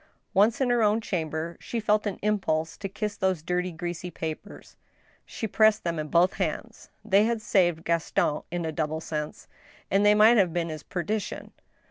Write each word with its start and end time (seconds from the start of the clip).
Once 0.33 0.59
in 0.59 0.71
her 0.71 0.81
own 0.81 0.99
chamber, 0.99 1.55
she 1.59 1.79
felt 1.79 2.07
an 2.07 2.17
impulse 2.23 2.75
to 2.75 2.89
kiss 2.89 3.15
those 3.15 3.43
dirty, 3.43 3.71
greasy 3.71 4.09
papers. 4.09 4.75
She 5.27 5.45
pressed 5.47 5.83
them 5.83 5.99
in 5.99 6.07
both 6.07 6.33
her 6.37 6.43
hands. 6.43 6.89
They 7.05 7.25
had 7.25 7.39
saved 7.39 7.83
Gaston 7.85 8.41
in 8.49 8.65
a 8.65 8.71
double 8.71 8.99
sense— 8.99 9.47
and 9.91 10.03
they 10.03 10.15
might 10.15 10.37
have 10.37 10.53
been 10.53 10.69
his 10.69 10.81
perdition. 10.81 11.51